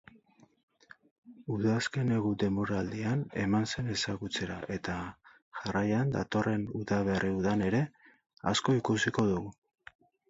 Udazken-negu 1.55 2.31
denboraldian 2.43 3.21
eman 3.43 3.69
zen 3.73 3.91
ezagutzera 3.97 4.55
eta 4.77 4.95
jarraian 5.59 6.15
datorren 6.17 6.65
udaberri-udan 6.81 7.65
ere 7.69 7.83
asko 8.55 8.77
ikusiko 8.81 9.29
dugu. 9.35 9.55